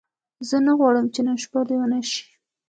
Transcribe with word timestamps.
زه 0.47 0.57
نه 0.65 0.73
غواړم 0.79 1.05
چې 1.13 1.21
نن 1.27 1.37
شپه 1.43 1.59
لیونۍ 1.67 2.03
شې. 2.11 2.23